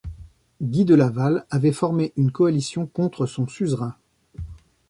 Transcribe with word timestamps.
Guy 0.63 0.83
de 0.83 0.95
Laval 0.95 1.45
avait 1.51 1.71
formé 1.71 2.11
une 2.17 2.31
coalition 2.31 2.87
contre 2.87 3.27
son 3.27 3.47
suzerain. 3.47 3.95